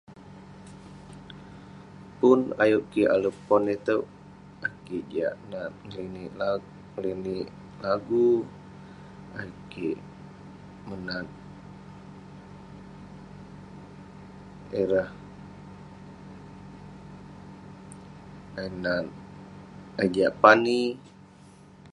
Pun 2.19 2.39
ayuk 2.63 2.83
kik 2.91 3.11
ale 3.15 3.29
pon 3.45 3.63
itouk, 3.75 4.05
ayuk 4.63 4.77
kik 4.85 5.03
jiak 5.09 5.35
nat 5.51 5.71
ninik 5.93 6.31
la- 6.39 6.67
ninik 7.01 7.47
lagu. 7.83 8.27
Ayuk 9.39 9.59
kik 9.71 9.97
menat 10.87 11.27
ireh- 14.81 15.15
menat- 18.55 19.15
ayuk 19.99 20.11
jiak 20.15 20.33
pani. 20.43 20.81